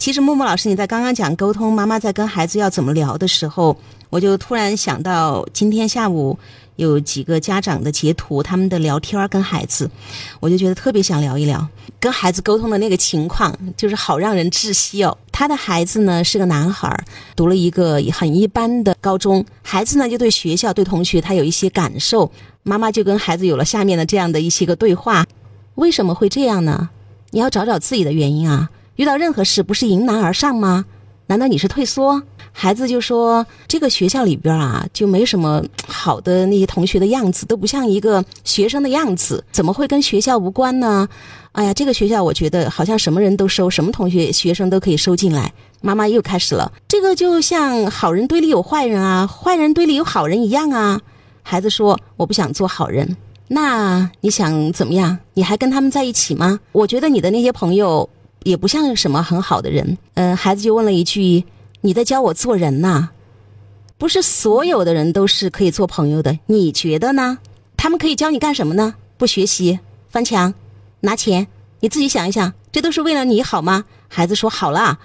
[0.00, 3.76] 其实默默老师，你在刚刚讲沟通，妈妈在跟孩子要怎么聊的时候，
[4.08, 6.38] 我就突然想到，今天下午
[6.76, 9.90] 有几个家长的截图，他们的聊天跟孩子，
[10.40, 11.68] 我就觉得特别想聊一聊
[12.00, 15.14] 跟孩子沟通的那个情况，就是好让人窒息哦。
[15.30, 16.98] 他的孩子呢是个男孩，
[17.36, 22.32] 读了一个很一般的高中，孩子呢就对学校、对同学他有一些感受，
[22.62, 25.26] 妈妈就跟孩子有了下面的这样的一些个对话。
[25.74, 26.88] 为什么会这样呢？
[27.32, 28.70] 你要找找自己的原因啊。
[29.00, 30.84] 遇到任何事不是迎难而上吗？
[31.26, 32.22] 难道你是退缩？
[32.52, 41.08] 孩子就说：“这个学校里边啊，就没什么 好的那些同学的样子，都不像一个学生的样子，怎么会跟学校无关呢？”
[41.52, 45.50] 哎呀，这个学校我觉得好像什么人都收，什么同学学生都可以收进来。
[45.80, 51.00] 妈妈又开始了，这个就像好人堆里有坏人啊，坏人堆里有好人一样啊。
[51.42, 53.16] 孩子说：“我不想做好人。”
[53.48, 55.16] 那你想怎么样？
[55.32, 56.60] 你还跟他们在一起吗？
[56.72, 58.06] 我觉得你的那些朋友。
[58.42, 61.44] 也不像什么很好的人，嗯，孩子就问了一句
[61.82, 63.10] ：“你在教我做人呐？
[63.98, 67.38] 不是所有的人都是可以做朋友的，你觉得呢？
[67.76, 68.94] 他们可以教你干什么呢？
[69.18, 69.78] 不学习，
[70.08, 70.54] 翻墙，
[71.00, 71.46] 拿钱，
[71.80, 74.98] 你自己想一想，这都是为了你好吗？”孩子说：“好了。”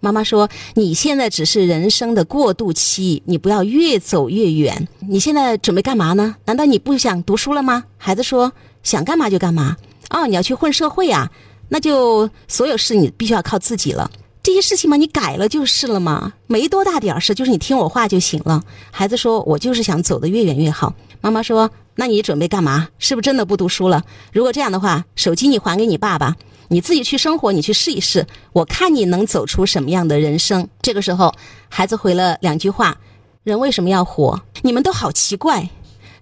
[0.00, 4.86] 妈妈说：“你现在只是人生的过渡期，你不要越走越远。
[5.00, 6.36] 你现在准备干嘛呢？
[6.44, 8.52] 难道你不想读书了吗？”孩子说
[8.84, 9.76] ：“想干嘛就干嘛。”
[10.10, 11.32] 哦，你要去混社会啊？
[11.68, 14.10] 那就所有事你必须要靠自己了，
[14.42, 18.62] 这些事情嘛，你改了就是了嘛，没多大点事，就是你听我话就行了。
[18.90, 22.88] 孩子说：“我就是想走得越远越好。”妈妈说：“那你准备干嘛？
[22.98, 24.04] 是不是真的不读书了？
[24.32, 26.36] 如果这样的话，手机你还给你爸爸，
[26.68, 31.34] 你自己去生活，你去试一试，我看你能走出什么样的人生。”这个时候，
[31.68, 32.96] 孩子回了两句话
[33.42, 34.40] ：“人为什么要活？
[34.62, 35.68] 你们都好奇怪。”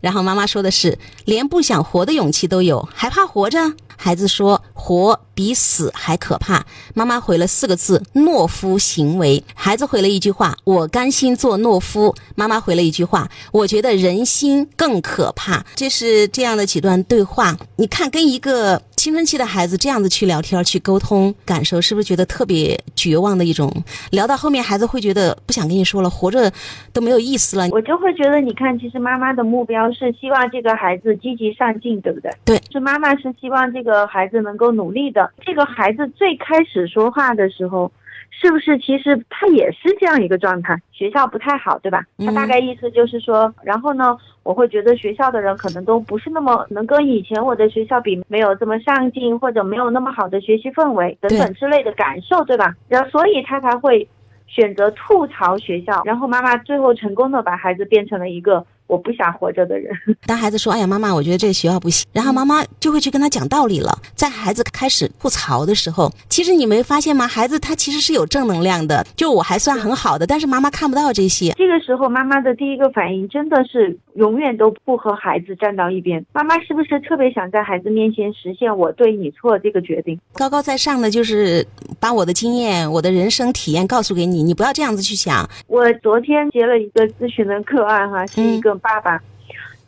[0.04, 17.56] 然后妈妈说的是：“连不想活的勇气都有，还怕活着？”孩子说：“活比死还可怕。”妈妈回了四个字：“懦夫行为。”孩子回了一句话：“我甘心做懦夫。”妈妈回了一句话：“我觉得人心更可怕。”这是这样的几段对话。
[17.76, 23.72] 你看，跟一个青春期的孩子这样子去聊天、去沟通感受，是不是觉得特别绝望的一种？
[24.10, 26.52] 聊到后面，孩子会觉得不想跟你说了，活着
[26.92, 27.68] 都没有意思了。
[27.70, 32.30] 我就会觉得，你看，其实妈妈的目标是希望这个孩子积极上进，对不对？
[32.44, 34.04] 对，是妈妈是希望这个。
[34.06, 37.90] 孩子能够努力的，这个孩子最开始说话的时候，
[38.30, 40.76] 是不是其实他也是这样一个状态？
[40.92, 42.04] 学校不太好，对吧？
[42.18, 52.74] 他大概意思就是说，然后呢，我会觉得学校的人可能都不是那么能跟以前我的学校比，没有这么上进，或者没有那么好的学习氛围等等之类的感受，对吧？
[52.88, 54.06] 然后所以他才会
[54.46, 58.64] 选择吐槽学校，然后妈妈最后成功的把孩子变成了一个。
[58.94, 59.92] 我不想活着的人。
[60.24, 63.98] 当孩子说：“哎呀，妈妈，我觉得这个学校不行。”然后妈妈就会去跟他讲道理了。
[64.14, 67.26] 在孩子开始吐槽的时候，其实你没发现吗？
[67.26, 69.04] 孩子他其实是有正能量的。
[69.16, 71.52] 就我还算很好的，但是妈妈看不到这些。
[71.56, 76.24] 这个时候，妈妈的第一个反应真的是永远都不和孩子站到一边。
[76.32, 80.16] 妈妈是不是特别想在孩子面前实现我对你错这个决定？
[80.34, 81.66] 高高在上的就是
[81.98, 85.48] 把我的经验、我的人生体验告诉给你，你不要这样子去想。
[85.66, 88.74] 我昨天接了一个咨询的个案，哈，是一个。
[88.84, 89.18] 爸爸，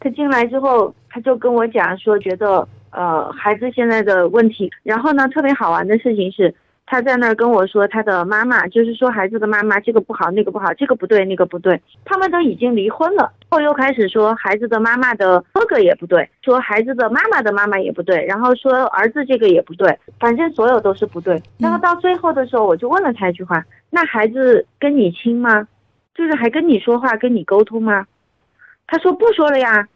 [0.01, 4.71] 他进来之后，他就跟我讲说，觉得呃孩子现在的问题。
[4.83, 6.55] 然后呢，特别好玩的事情是，
[6.87, 11.79] 他在那儿跟我说，他的妈妈就是说孩子的妈妈这个不好那个不好，这个不对那个不对。
[12.07, 21.43] 他们都已经离婚了，后又开始说孩子的妈妈的哥哥也不对，说孩子的妈妈的妈妈也不对，然后说儿子这个也不对，反正所有都是不对。
[21.59, 25.69] 然后到最后的时候，我就问了他一句话：那孩子跟你亲吗？
[26.15, 28.07] 就是还跟你说话跟你沟通吗？
[28.87, 29.89] 他说不说了呀，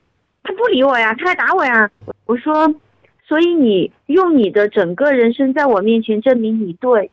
[0.43, 1.91] 他不理我呀，他还打我呀。
[2.27, 2.75] 我说，
[3.27, 7.11] 所以你用你的整个人生在我面前证明你对，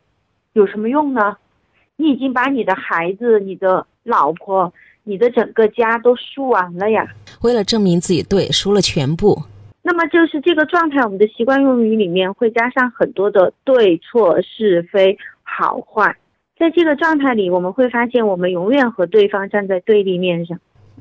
[0.54, 1.36] 有什么用呢？
[1.96, 4.72] 你已经把你的孩子、你的老婆、
[5.02, 7.06] 你的整个家都输完了呀。
[7.42, 9.36] 为了证明自己对，输了全部。
[9.82, 16.14] 那么就是这个状态，我们的习惯用语里面会加上很多的对错是非好坏。
[16.58, 20.58] 在这个状态里，我们会发现我们永远和对方站在对立面上。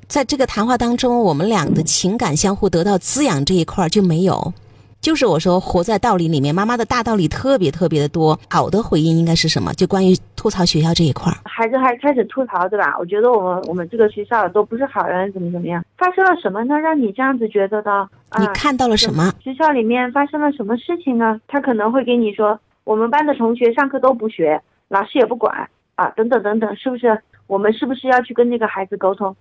[0.07, 4.53] 在这个谈话当中，我们俩的情感相互得到滋养这一块就没有，
[5.01, 8.39] 就是我说活在道理里面，妈妈的大道理特别特别的多。
[8.49, 9.73] 好的回应应该是什么？
[9.73, 11.37] 就关于吐槽学校这一块儿。
[11.45, 12.95] 孩子还开始吐槽，对吧？
[12.99, 15.83] 我觉得我们我们这个学校都不是好人，怎么怎么样？
[15.97, 16.77] 发生了什么呢？
[16.79, 18.09] 让你这样子觉得的？
[18.39, 19.33] 你看到了什么？
[19.39, 21.39] 学校里面发生了什么事情呢？
[21.47, 27.19] 他可能会给你说，我们班的同学上课都不学，老师也不管啊，等等等等，是不是？
[27.47, 29.33] 我们是不是要去跟那个孩子沟通？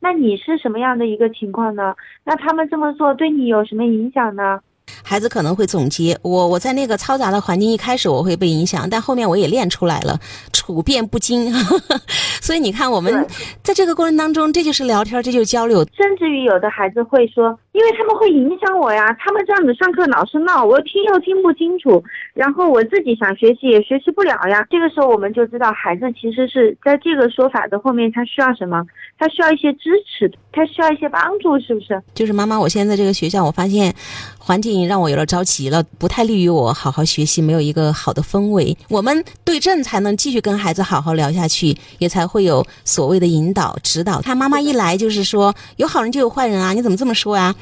[0.00, 1.94] 那你是什么样的一个情况呢？
[2.24, 4.60] 那他们这么做对你有什么影响呢？
[5.02, 10.18] 孩子可能会总结我我在那个嘈杂的环境一开始我会被影响，但后面我也练出来了，
[10.52, 11.50] 处变不惊。
[12.42, 13.26] 所以你看，我们
[13.62, 15.84] 在这个过程当中，这就是聊天，这就是交流。
[15.96, 24.64] 甚至于有的孩子会说，因为他们会影响我呀，他们这样子上课老是闹，我听又听不清楚，然后我自己想学习也学习不了呀。
[24.70, 28.80] 这个时候我们就知道，孩子其实是在这个说法的后面，他需要什么？
[29.18, 32.00] 他需要一些支持，他需要一些帮助，是不是？
[32.14, 33.92] 就是妈妈，我现在这个学校，我发现
[34.38, 38.76] 环境让我有点着急了，不太利于我好好学习，没有一个好的氛围。
[38.88, 44.22] 我们对症才能继续跟孩子好好聊下去，也才会有所谓的引导指导。
[44.22, 47.52] 他妈妈一来就是说有好人就有坏人啊，你怎么这么说啊？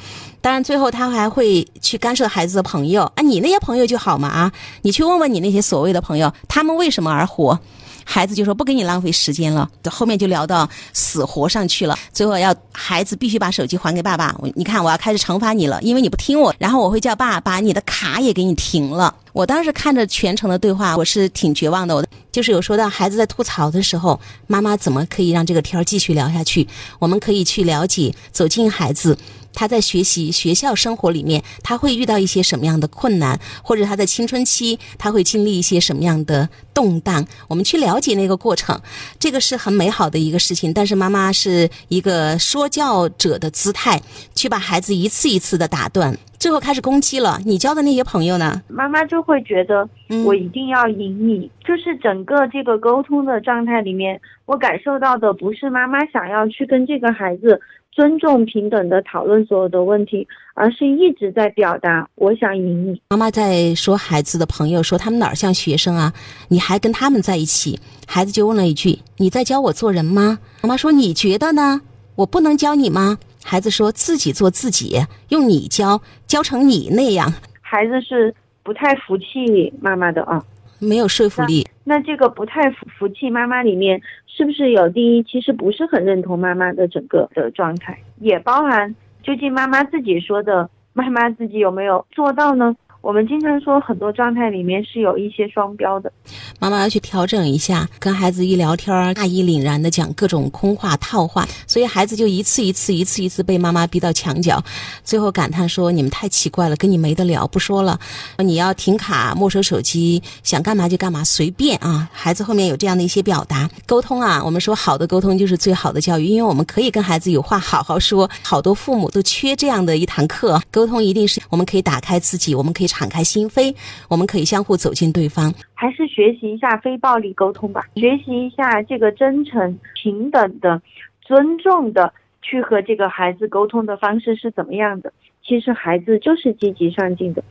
[0.41, 4.51] 当然最后他还会去干涉孩子的朋友啊，你那些朋友就好嘛啊，
[4.81, 7.59] 你去问问你那些所谓的朋友，他们为什么而活？
[8.05, 11.97] 孩子就说不给你浪费时间了，后面就聊到死活上去了。
[12.11, 14.35] 最后要孩子必须把手机还给爸爸。
[14.55, 16.53] 你看，我要开始惩罚你了，因为你不听我。
[16.59, 19.15] 然后我会叫爸把你的卡也给你停了。
[19.31, 21.95] 我当时看着全程的对话，我是挺绝望的。
[21.95, 26.67] 我就是有说到孩子在吐槽的时候，妈妈怎么可以让这个天儿继续聊下去？
[26.99, 29.17] 我们可以去了解，走进孩子。
[29.53, 37.25] 他在学习学校生活里面，他会遇到一些什么样的困难，或者他在青春期他会经历一些什么样的动荡？
[37.47, 38.79] 我们去了解那个过程，
[39.19, 40.73] 这个是很美好的一个事情。
[40.73, 44.01] 但是妈妈是一个说教者的姿态，
[44.35, 47.39] 去把孩子一次一次的打断，最后开始攻击了。
[47.45, 48.61] 你交的那些朋友呢？
[48.67, 49.87] 妈妈就会觉得
[50.25, 57.61] 我一定要赢你，就是整个这个沟通的状态里面，我感受到的不是妈妈想要去跟这个孩子。
[57.95, 63.01] 尊重平等的讨论所有的问题，而是一直在表达我想赢你。
[63.09, 66.11] 妈妈在说孩子的朋友说他们哪儿像学生啊？
[66.47, 67.79] 你还跟他们在一起？
[68.07, 71.81] 孩子就问了一句：“你在教我做人吗？”妈妈说：“你觉得呢？
[72.15, 74.99] 我不能教你吗？”孩子说自己做自己，
[75.29, 77.31] 用你教，教成你那样。
[77.61, 80.43] 孩子是不太服气妈妈的啊。
[80.83, 81.65] 没有说服力。
[81.85, 92.75] 那这个不太服服气妈妈里面，是不是有第一，其实不是很认同妈妈的整个的状态，也包含究竟妈妈自己说的，妈妈自己有没有做到呢？
[93.03, 96.09] 我们经常说，很多状态里面是有一些双标的。
[96.57, 104.63] 妈妈要去调整一下，跟孩子一聊天，大义凛然的讲各种空话套话，所以孩子就一次一次、一次一次被妈妈逼到墙角，
[105.03, 107.99] 最后感叹说：“你们太奇怪了，跟你没得聊，不说了。
[108.37, 118.29] 你要停卡、没收手机，想干嘛就干嘛，随便啊。”孩子后面有这样的一些表达，沟通啊，我们说好的沟通就是最好的教育，因为我们可以跟孩子有话好好说。
[118.41, 122.87] 好多父母都缺这样的一堂课，沟通一定是我们可以打开自己，我们可以。
[122.93, 123.75] 敞开心扉，
[124.07, 125.51] 我们可以相互走进对方。
[125.73, 130.79] 还是学习一下非暴力沟通吧，学习一下这个真诚、平等的、
[131.21, 135.11] 尊重的去和这个孩子沟通的方式是怎么样的？
[135.45, 137.43] 其实孩子就是积极上进的，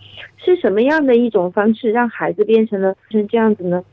[0.42, 3.84] 是什么样的一种方式让孩子变成了成这样子呢？